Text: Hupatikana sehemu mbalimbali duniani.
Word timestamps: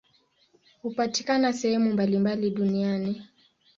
Hupatikana 0.81 1.53
sehemu 1.53 1.93
mbalimbali 1.93 2.49
duniani. 2.49 3.21